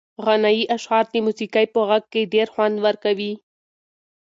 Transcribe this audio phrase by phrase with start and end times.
[0.25, 3.33] غنایي اشعار د موسیقۍ په غږ کې ډېر خوند ورکوي.